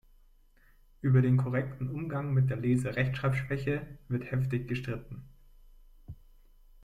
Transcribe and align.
Über 1.01 1.21
den 1.21 1.37
korrekten 1.37 1.87
Umgang 1.91 2.33
mit 2.33 2.49
der 2.49 2.57
Lese-Rechtschreib-Schwäche 2.57 3.85
wird 4.07 4.31
heftig 4.31 4.67
gestritten. 4.67 5.29